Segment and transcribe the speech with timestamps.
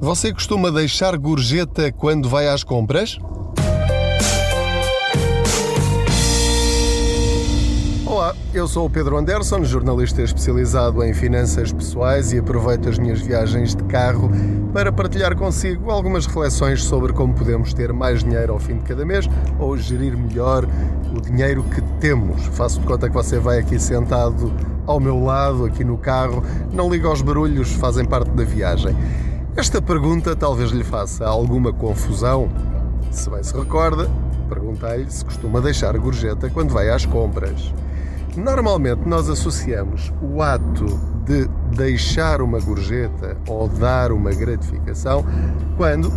[0.00, 3.18] Você costuma deixar gorjeta quando vai às compras?
[8.06, 13.20] Olá, eu sou o Pedro Anderson, jornalista especializado em finanças pessoais e aproveito as minhas
[13.20, 14.30] viagens de carro
[14.72, 19.04] para partilhar consigo algumas reflexões sobre como podemos ter mais dinheiro ao fim de cada
[19.04, 19.28] mês
[19.58, 20.64] ou gerir melhor
[21.12, 22.46] o dinheiro que temos.
[22.52, 24.52] Faço de conta que você vai aqui sentado
[24.86, 26.42] ao meu lado, aqui no carro,
[26.72, 28.96] não liga aos barulhos, fazem parte da viagem.
[29.58, 32.48] Esta pergunta talvez lhe faça alguma confusão.
[33.10, 34.08] Se bem se recorda,
[34.48, 37.74] perguntei-lhe se costuma deixar gorjeta quando vai às compras.
[38.36, 40.86] Normalmente nós associamos o ato
[41.24, 45.26] de deixar uma gorjeta ou dar uma gratificação
[45.76, 46.12] quando,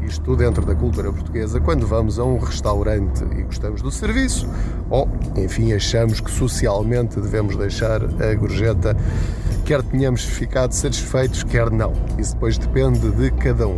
[0.00, 4.48] isto dentro da cultura portuguesa, quando vamos a um restaurante e gostamos do serviço,
[4.88, 8.96] ou, enfim, achamos que socialmente devemos deixar a gorjeta
[9.68, 11.92] quer tenhamos ficado satisfeitos, quer não.
[12.18, 13.76] Isso depois depende de cada um.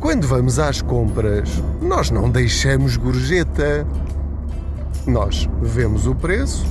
[0.00, 3.86] Quando vamos às compras, nós não deixamos gorjeta.
[5.06, 6.66] Nós vemos o preço,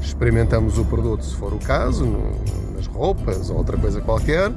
[0.00, 2.06] experimentamos o produto se for o caso,
[2.74, 4.50] nas roupas ou outra coisa qualquer,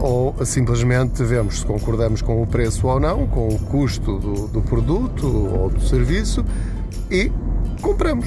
[0.00, 4.60] ou simplesmente vemos se concordamos com o preço ou não, com o custo do, do
[4.60, 5.24] produto
[5.56, 6.44] ou do serviço
[7.08, 7.30] e
[7.80, 8.26] compramos.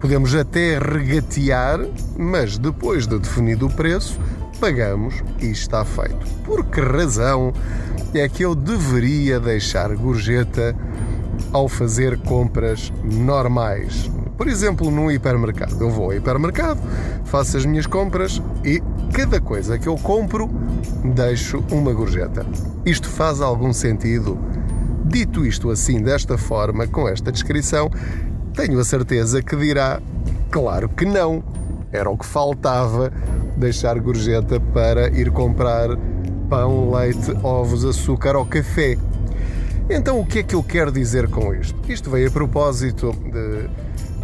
[0.00, 1.80] Podemos até regatear,
[2.16, 4.20] mas depois de definido o preço,
[4.60, 6.26] pagamos e está feito.
[6.44, 7.52] Por que razão
[8.14, 10.76] é que eu deveria deixar gorjeta
[11.52, 14.10] ao fazer compras normais?
[14.36, 15.76] Por exemplo, num hipermercado.
[15.80, 16.80] Eu vou ao hipermercado,
[17.24, 20.50] faço as minhas compras e cada coisa que eu compro
[21.14, 22.44] deixo uma gorjeta.
[22.84, 24.38] Isto faz algum sentido?
[25.04, 27.90] Dito isto assim, desta forma, com esta descrição,
[28.54, 30.00] tenho a certeza que dirá:
[30.50, 31.42] claro que não,
[31.92, 33.12] era o que faltava
[33.56, 35.88] deixar gorjeta para ir comprar
[36.48, 38.96] pão, leite, ovos, açúcar ou café.
[39.88, 41.78] Então, o que é que eu quero dizer com isto?
[41.90, 43.68] Isto veio a propósito de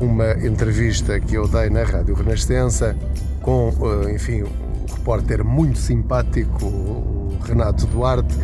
[0.03, 2.97] uma entrevista que eu dei na Rádio Renascença
[3.43, 3.71] com,
[4.07, 8.35] eh, enfim, um repórter muito simpático, o Renato Duarte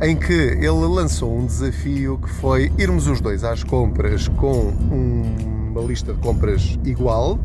[0.00, 5.80] em que ele lançou um desafio que foi irmos os dois às compras com uma
[5.82, 7.38] lista de compras igual.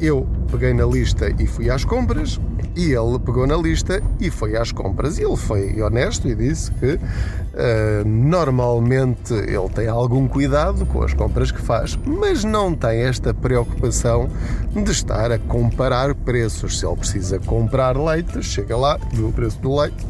[0.00, 2.40] Eu peguei na lista e fui às compras,
[2.74, 5.16] e ele pegou na lista e foi às compras.
[5.16, 11.14] E ele foi honesto e disse que uh, normalmente ele tem algum cuidado com as
[11.14, 14.28] compras que faz, mas não tem esta preocupação
[14.74, 16.80] de estar a comparar preços.
[16.80, 20.04] Se ele precisa comprar leite, chega lá, vê o preço do leite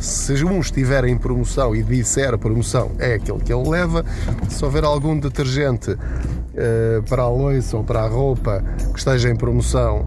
[0.00, 4.04] se um estiver em promoção e disser promoção é aquele que ele leva,
[4.48, 9.36] se houver algum detergente uh, para a loiça ou para a roupa que esteja em
[9.36, 10.04] promoção,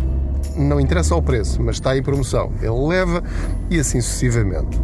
[0.55, 3.23] não interessa o preço, mas está em promoção, ele leva
[3.69, 4.79] e assim sucessivamente.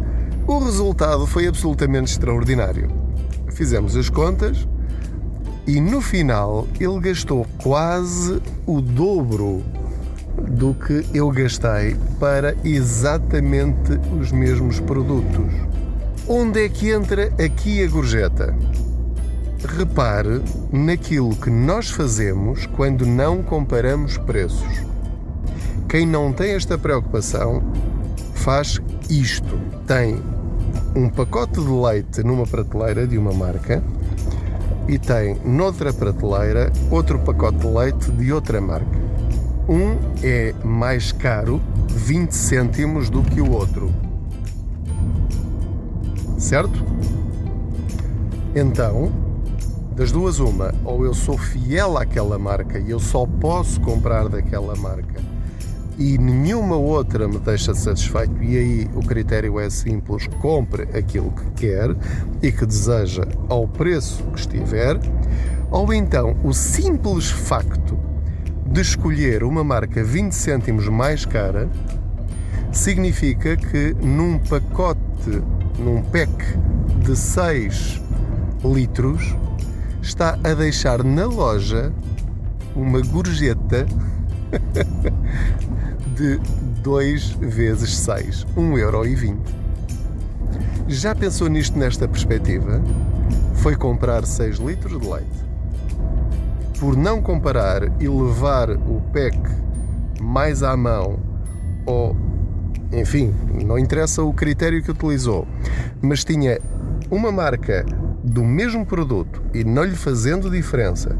[0.46, 2.90] O resultado foi absolutamente extraordinário.
[3.50, 4.66] Fizemos as contas
[5.66, 9.62] e no final ele gastou quase o dobro
[10.46, 15.52] do que eu gastei para exatamente os mesmos produtos.
[16.26, 18.54] Onde é que entra aqui a gorjeta?
[19.76, 24.86] Repare naquilo que nós fazemos quando não comparamos preços.
[25.88, 27.62] Quem não tem esta preocupação
[28.34, 28.78] faz
[29.08, 30.22] isto: tem
[30.94, 33.82] um pacote de leite numa prateleira de uma marca
[34.86, 38.98] e tem noutra prateleira outro pacote de leite de outra marca.
[39.68, 43.92] Um é mais caro 20 cêntimos do que o outro.
[46.38, 46.82] Certo?
[48.54, 49.12] Então,
[49.94, 54.74] das duas, uma, ou eu sou fiel àquela marca e eu só posso comprar daquela
[54.74, 55.20] marca
[55.98, 61.66] e nenhuma outra me deixa satisfeito, e aí o critério é simples: compre aquilo que
[61.66, 61.94] quer
[62.40, 64.98] e que deseja ao preço que estiver,
[65.70, 68.07] ou então o simples facto
[68.70, 71.68] de escolher uma marca 20 cêntimos mais cara
[72.70, 75.42] significa que num pacote,
[75.78, 76.30] num pack
[77.02, 78.02] de 6
[78.62, 79.34] litros,
[80.02, 81.92] está a deixar na loja
[82.76, 83.86] uma gorjeta
[86.14, 86.38] de
[86.82, 89.36] 2 vezes 6, 1,20€.
[90.86, 92.82] Já pensou nisto nesta perspectiva?
[93.54, 95.47] Foi comprar 6 litros de leite
[96.78, 99.38] por não comparar e levar o PEC
[100.20, 101.18] mais à mão,
[101.84, 102.16] ou
[102.92, 103.34] enfim,
[103.66, 105.46] não interessa o critério que utilizou,
[106.00, 106.58] mas tinha
[107.10, 107.84] uma marca
[108.22, 111.16] do mesmo produto e não lhe fazendo diferença,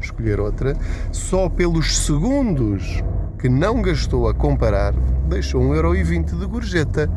[0.00, 0.76] escolher outra,
[1.12, 3.02] só pelos segundos
[3.38, 4.94] que não gastou a comparar
[5.28, 7.10] deixou 1,20€ de gorjeta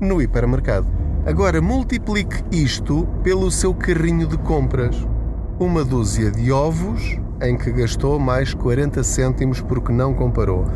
[0.00, 0.86] no hipermercado.
[1.26, 4.96] Agora multiplique isto pelo seu carrinho de compras.
[5.58, 10.66] Uma dúzia de ovos em que gastou mais 40 cêntimos porque não comparou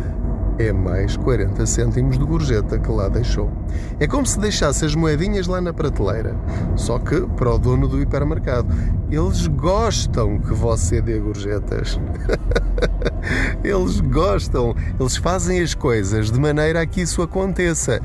[0.59, 3.51] é mais 40 cêntimos de gorjeta que lá deixou.
[3.99, 6.37] É como se deixasse as moedinhas lá na prateleira,
[6.77, 8.69] só que para o dono do hipermercado.
[9.11, 11.99] Eles gostam que você dê gorjetas.
[13.63, 18.01] eles gostam, eles fazem as coisas de maneira a que isso aconteça.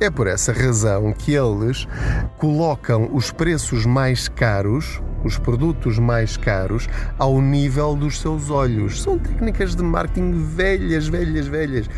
[0.00, 1.86] É por essa razão que eles
[2.38, 6.86] colocam os preços mais caros os produtos mais caros
[7.18, 9.02] ao nível dos seus olhos.
[9.02, 11.88] São técnicas de marketing velhas, velhas, velhas.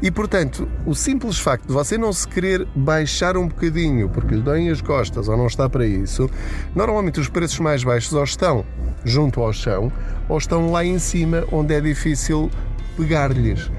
[0.00, 4.40] E portanto, o simples facto de você não se querer baixar um bocadinho porque lhe
[4.40, 6.30] doem as costas ou não está para isso,
[6.74, 8.64] normalmente os preços mais baixos ou estão
[9.04, 9.92] junto ao chão
[10.30, 12.48] ou estão lá em cima onde é difícil
[12.96, 13.70] pegar-lhes.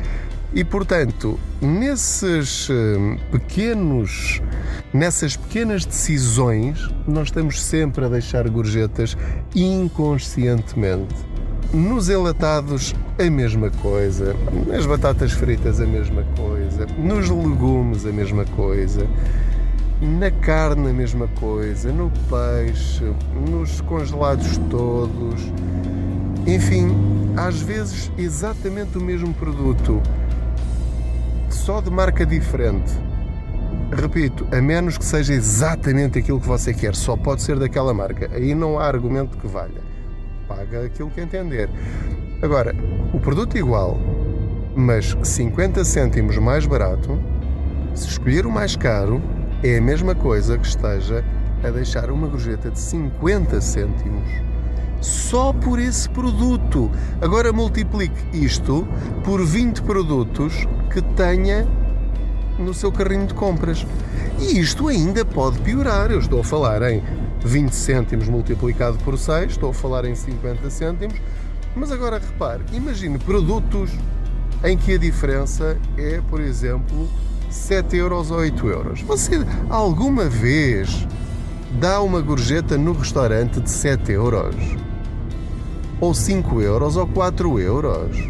[0.54, 4.42] E portanto, nesses hum, pequenos,
[4.94, 9.16] nessas pequenas decisões, nós estamos sempre a deixar gorjetas
[9.56, 11.16] inconscientemente.
[11.74, 14.36] Nos enlatados, a mesma coisa.
[14.68, 16.86] Nas batatas fritas, a mesma coisa.
[16.98, 19.08] Nos legumes, a mesma coisa.
[20.02, 21.94] Na carne, a mesma coisa.
[21.94, 23.06] No peixe,
[23.50, 25.50] nos congelados todos.
[26.48, 26.88] Enfim,
[27.38, 30.02] às vezes exatamente o mesmo produto
[31.50, 32.92] só de marca diferente.
[33.92, 38.30] Repito, a menos que seja exatamente aquilo que você quer, só pode ser daquela marca.
[38.34, 39.82] Aí não há argumento que valha.
[40.48, 41.70] Paga aquilo que entender.
[42.42, 42.76] Agora,
[43.14, 44.00] o produto igual,
[44.76, 47.20] mas 50 cêntimos mais barato,
[47.94, 49.22] se escolher o mais caro,
[49.64, 51.24] é a mesma coisa que esteja
[51.64, 54.51] a deixar uma gorjeta de 50 cêntimos
[55.02, 56.90] só por esse produto.
[57.20, 58.88] Agora multiplique isto
[59.24, 61.68] por 20 produtos que tenha
[62.58, 63.86] no seu carrinho de compras.
[64.40, 66.12] E isto ainda pode piorar.
[66.12, 67.04] Eu estou a falar em
[67.44, 71.18] 20 cêntimos multiplicado por 6, estou a falar em 50 cêntimos.
[71.76, 73.92] Mas agora repare, imagine produtos
[74.64, 77.10] em que a diferença é, por exemplo,
[77.50, 79.02] 7 euros ou 8 euros.
[79.02, 81.08] Você alguma vez
[81.80, 84.56] dá uma gorjeta no restaurante de 7 euros?
[86.02, 88.30] Ou 5 euros ou 4 euros?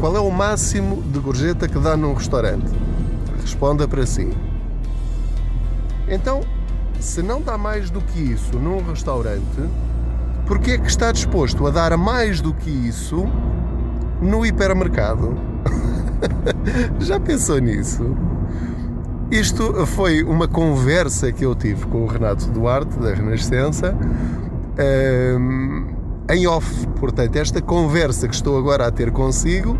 [0.00, 2.66] Qual é o máximo de gorjeta que dá num restaurante?
[3.40, 4.28] Responda para si.
[6.08, 6.40] Então,
[6.98, 9.62] se não dá mais do que isso num restaurante,
[10.46, 13.26] por que é que está disposto a dar mais do que isso
[14.20, 15.36] no hipermercado?
[16.98, 18.16] Já pensou nisso?
[19.30, 23.96] Isto foi uma conversa que eu tive com o Renato Duarte, da Renascença.
[24.78, 25.91] Um,
[26.30, 26.86] em off.
[26.98, 29.76] Portanto, esta conversa que estou agora a ter consigo,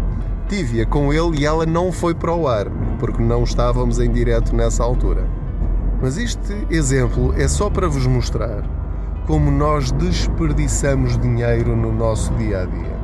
[0.49, 2.67] tive-a com ele e ela não foi para o ar,
[2.99, 5.27] porque não estávamos em direto nessa altura.
[6.00, 8.62] Mas este exemplo é só para vos mostrar
[9.27, 13.03] como nós desperdiçamos dinheiro no nosso dia a dia.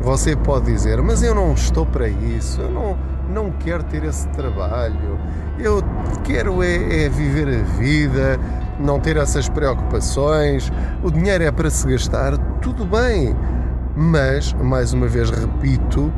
[0.00, 2.98] Você pode dizer, mas eu não estou para isso, eu não,
[3.28, 5.18] não quero ter esse trabalho,
[5.58, 5.80] eu
[6.24, 8.40] quero é, é viver a vida,
[8.82, 10.70] não ter essas preocupações,
[11.02, 13.34] o dinheiro é para se gastar, tudo bem.
[13.96, 16.12] Mas, mais uma vez repito,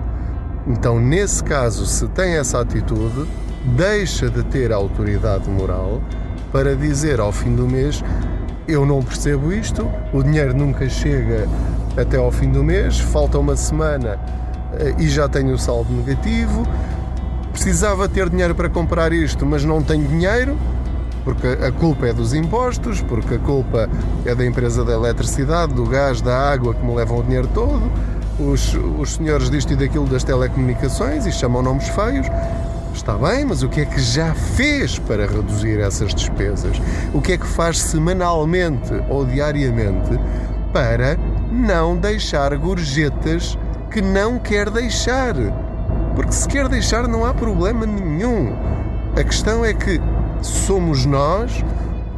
[0.66, 3.28] então nesse caso, se tem essa atitude,
[3.64, 6.00] deixa de ter autoridade moral
[6.52, 8.02] para dizer ao fim do mês:
[8.66, 11.48] eu não percebo isto, o dinheiro nunca chega
[11.96, 14.18] até ao fim do mês, falta uma semana
[14.78, 16.66] eh, e já tenho o saldo negativo.
[17.52, 20.56] Precisava ter dinheiro para comprar isto, mas não tenho dinheiro
[21.24, 23.88] porque a culpa é dos impostos, porque a culpa
[24.24, 27.90] é da empresa da eletricidade, do gás, da água que me levam o dinheiro todo,
[28.38, 32.26] os, os senhores disto e daquilo das telecomunicações e chamam nomes feios.
[32.92, 36.80] Está bem, mas o que é que já fez para reduzir essas despesas?
[37.12, 40.18] O que é que faz semanalmente ou diariamente
[40.72, 41.18] para
[41.50, 43.58] não deixar gorjetas
[43.90, 45.34] que não quer deixar?
[46.14, 48.54] Porque se quer deixar não há problema nenhum.
[49.16, 50.00] A questão é que
[50.46, 51.64] somos nós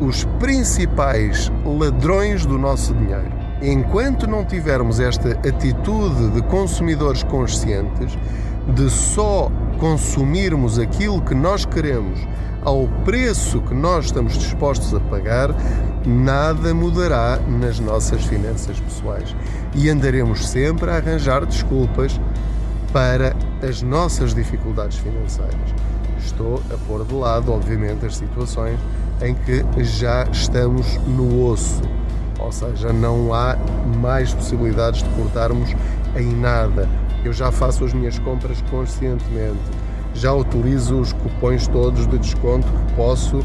[0.00, 3.33] os principais ladrões do nosso dinheiro.
[3.62, 8.18] Enquanto não tivermos esta atitude de consumidores conscientes,
[8.75, 12.18] de só consumirmos aquilo que nós queremos
[12.64, 15.54] ao preço que nós estamos dispostos a pagar,
[16.04, 19.37] nada mudará nas nossas finanças pessoais
[19.73, 22.21] e andaremos sempre a arranjar desculpas
[22.92, 25.75] para as nossas dificuldades financeiras
[26.18, 28.78] estou a pôr de lado, obviamente, as situações
[29.22, 31.82] em que já estamos no osso,
[32.38, 33.56] ou seja, não há
[33.98, 35.75] mais possibilidades de cortarmos
[36.16, 36.88] em nada.
[37.25, 39.60] Eu já faço as minhas compras conscientemente,
[40.14, 43.42] já utilizo os cupões todos de desconto que posso uh,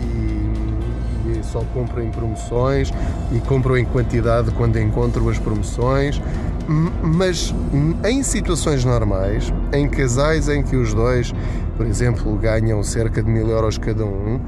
[0.00, 2.92] e, e só compro em promoções
[3.32, 6.20] e compro em quantidade quando encontro as promoções.
[6.68, 7.54] Mas
[8.04, 11.32] em situações normais, em casais em que os dois,
[11.76, 14.40] por exemplo, ganham cerca de mil euros cada um,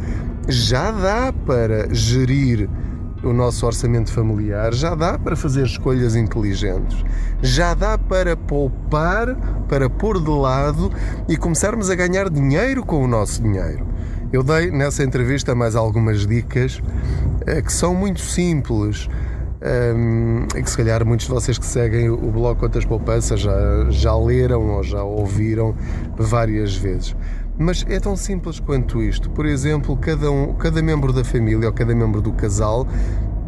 [0.49, 2.69] já dá para gerir
[3.23, 7.05] o nosso orçamento familiar, já dá para fazer escolhas inteligentes,
[7.43, 9.35] já dá para poupar,
[9.69, 10.91] para pôr de lado
[11.29, 13.87] e começarmos a ganhar dinheiro com o nosso dinheiro.
[14.33, 16.81] Eu dei nessa entrevista mais algumas dicas
[17.47, 19.09] eh, que são muito simples.
[19.61, 23.87] Um, ehm, que se calhar muitos de vocês que seguem o blog Quantas Poupanças já,
[23.91, 25.75] já leram ou já ouviram
[26.17, 27.17] várias vezes.
[27.59, 29.29] Mas é tão simples quanto isto.
[29.31, 32.87] Por exemplo, cada, um, cada membro da família ou cada membro do casal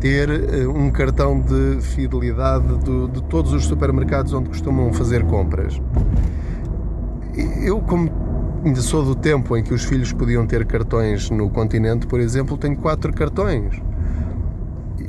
[0.00, 5.81] ter uh, um cartão de fidelidade do, de todos os supermercados onde costumam fazer compras.
[7.62, 8.11] Eu, como
[8.64, 12.57] ainda sou do tempo em que os filhos podiam ter cartões no continente, por exemplo,
[12.57, 13.81] tenho quatro cartões.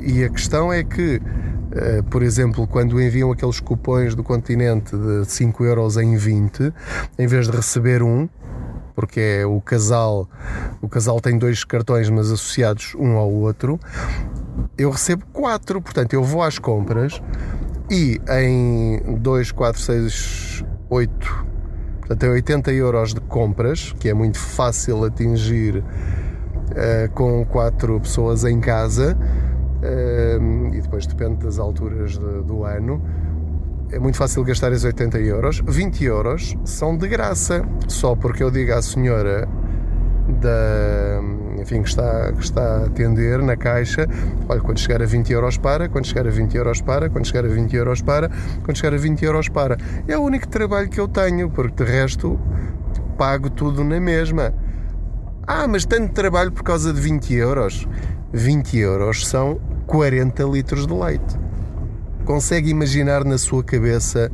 [0.00, 5.24] E a questão é que, uh, por exemplo, quando enviam aqueles cupões do continente de
[5.24, 6.72] 5 euros em 20,
[7.18, 8.28] em vez de receber um,
[8.94, 10.28] porque é o casal,
[10.80, 13.78] o casal tem dois cartões, mas associados um ao outro.
[14.76, 17.20] Eu recebo quatro, portanto, eu vou às compras
[17.90, 21.46] e em 2, 4, 6, 8,
[22.00, 28.44] portanto, é 80 euros de compras, que é muito fácil atingir uh, com quatro pessoas
[28.44, 29.16] em casa.
[29.82, 33.02] Uh, e depois depende das alturas de, do ano
[33.92, 35.62] é muito fácil gastar esses 80 euros.
[35.66, 39.46] 20 euros são de graça, só porque eu digo à senhora
[40.40, 41.20] da,
[41.60, 44.08] enfim, que está, que está a atender na caixa,
[44.48, 47.44] olha, quando chegar a 20 euros para, quando chegar a 20 euros para, quando chegar
[47.44, 48.30] a 20 euros para,
[48.64, 49.76] quando chegar a 20 euros para.
[50.08, 52.40] É o único trabalho que eu tenho, porque de resto
[53.18, 54.54] pago tudo na mesma.
[55.46, 57.86] Ah, mas tanto trabalho por causa de 20 euros.
[58.32, 59.60] 20 euros são
[59.92, 61.38] 40 litros de leite.
[62.24, 64.32] Consegue imaginar na sua cabeça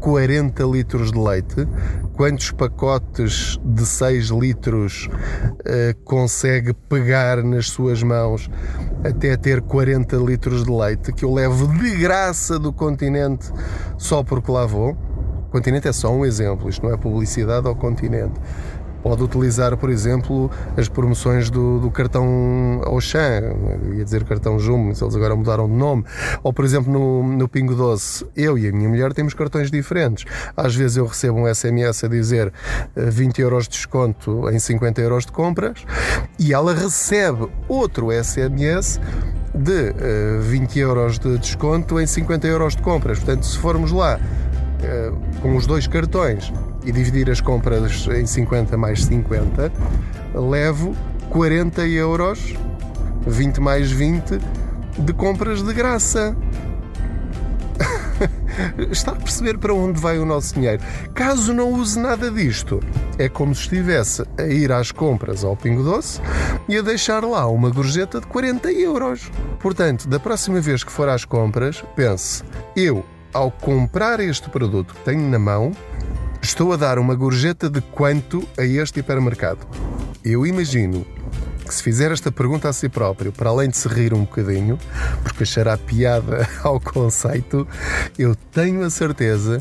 [0.00, 1.66] 40 litros de leite?
[2.12, 8.50] Quantos pacotes de 6 litros uh, consegue pegar nas suas mãos
[9.02, 13.50] até ter 40 litros de leite que eu levo de graça do continente
[13.96, 14.90] só porque lá vou?
[14.90, 18.38] O continente é só um exemplo, isto não é publicidade ao continente.
[19.02, 23.54] Pode utilizar, por exemplo, as promoções do, do cartão Auchan,
[23.94, 26.04] ia dizer cartão Jumbo, mas eles agora mudaram de nome.
[26.42, 30.24] Ou, por exemplo, no, no Pingo Doce, eu e a minha mulher temos cartões diferentes.
[30.56, 32.52] Às vezes eu recebo um SMS a dizer
[32.96, 35.84] 20 eh, euros de desconto em 50 euros de compras
[36.38, 39.00] e ela recebe outro SMS
[39.54, 43.18] de uh, eh, 20 euros de desconto em 50 euros de compras.
[43.18, 46.52] Portanto, se formos lá uh, com os dois cartões
[46.88, 49.70] e dividir as compras em 50 mais 50,
[50.34, 50.96] levo
[51.28, 52.54] 40 euros,
[53.26, 54.40] 20 mais 20,
[54.98, 56.34] de compras de graça.
[58.90, 60.82] Está a perceber para onde vai o nosso dinheiro?
[61.14, 62.80] Caso não use nada disto,
[63.18, 66.22] é como se estivesse a ir às compras ao Pingo Doce
[66.66, 69.30] e a deixar lá uma gorjeta de 40 euros.
[69.60, 72.42] Portanto, da próxima vez que for às compras, pense:
[72.74, 73.04] eu,
[73.34, 75.72] ao comprar este produto que tenho na mão,
[76.40, 79.60] Estou a dar uma gorjeta de quanto a este hipermercado?
[80.24, 81.04] Eu imagino
[81.66, 84.78] que se fizer esta pergunta a si próprio, para além de se rir um bocadinho,
[85.22, 87.66] porque achará piada ao conceito,
[88.18, 89.60] eu tenho a certeza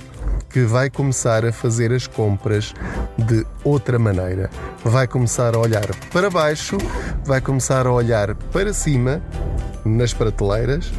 [0.50, 2.74] que vai começar a fazer as compras
[3.18, 4.50] de outra maneira.
[4.84, 6.78] Vai começar a olhar para baixo,
[7.26, 9.22] vai começar a olhar para cima,
[9.84, 10.92] nas prateleiras,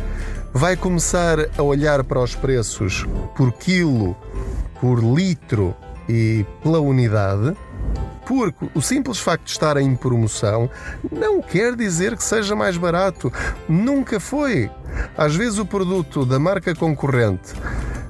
[0.53, 3.07] vai começar a olhar para os preços
[3.37, 4.17] por quilo
[4.81, 5.75] por litro
[6.09, 7.57] e pela unidade,
[8.27, 10.71] porque o simples facto de estar em promoção
[11.11, 13.33] não quer dizer que seja mais barato.
[13.69, 14.71] Nunca foi.
[15.17, 17.55] Às vezes o produto da marca concorrente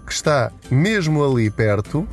[0.06, 2.08] que está mesmo ali perto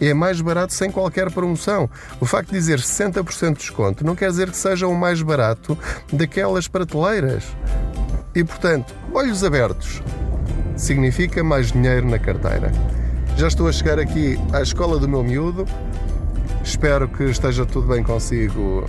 [0.00, 1.88] é mais barato sem qualquer promoção.
[2.20, 5.78] O facto de dizer 60% de desconto não quer dizer que seja o mais barato
[6.12, 7.44] daquelas prateleiras.
[8.34, 10.02] E portanto, olhos abertos
[10.76, 12.72] significa mais dinheiro na carteira.
[13.36, 15.64] Já estou a chegar aqui à escola do meu miúdo.
[16.62, 18.84] Espero que esteja tudo bem consigo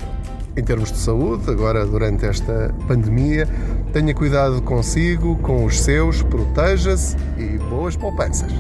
[0.55, 3.47] em termos de saúde, agora durante esta pandemia.
[3.91, 8.51] Tenha cuidado consigo, com os seus, proteja-se e boas poupanças.